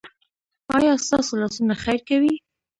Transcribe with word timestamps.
ایا 0.77 0.93
ستاسو 1.05 1.33
لاسونه 1.41 1.73
خیر 1.83 1.99
کوي؟ 2.09 2.33